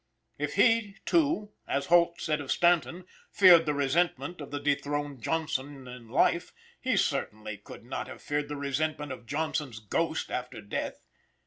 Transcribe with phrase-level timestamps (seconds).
[0.39, 5.87] If he, too, as Holt said of Stanton, feared the resentment of the dethroned Johnson
[5.87, 11.05] in life, he certainly could not have feared the resentment of Johnson's ghost after death.